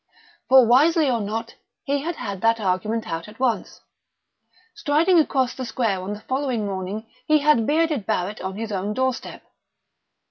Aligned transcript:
For, 0.49 0.65
wisely 0.65 1.11
or 1.11 1.21
not, 1.21 1.53
he 1.83 1.99
had 2.01 2.15
had 2.15 2.41
that 2.41 2.59
argument 2.59 3.07
out 3.07 3.27
at 3.27 3.39
once. 3.39 3.81
Striding 4.73 5.19
across 5.19 5.53
the 5.53 5.63
square 5.63 6.01
on 6.01 6.13
the 6.15 6.21
following 6.21 6.65
morning, 6.65 7.05
he 7.27 7.37
had 7.37 7.67
bearded 7.67 8.07
Barrett 8.07 8.41
on 8.41 8.57
his 8.57 8.71
own 8.71 8.95
doorstep. 8.95 9.43